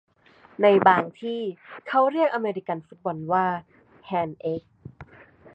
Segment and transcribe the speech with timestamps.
[0.61, 1.41] ในบางที่
[1.87, 3.45] เขาเรียกอเมริกันฟุตบอลว่า
[4.05, 4.63] แฮนด์เอ๊ก